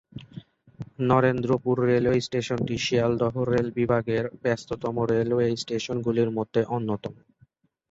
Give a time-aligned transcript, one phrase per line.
[1.03, 7.13] Narendrapur railway স্টেশনটি Sealdah rail বিভাগের ব্যস্ততম রেলওয়ে স্টেশনগুলির মধ্যে অন্যতম।